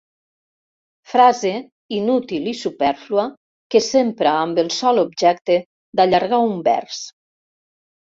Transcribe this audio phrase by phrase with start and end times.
[1.09, 1.49] Frase,
[1.97, 3.25] inútil i supèrflua,
[3.75, 5.59] que s'empra amb el sol objecte
[6.01, 7.03] d'allargar un vers.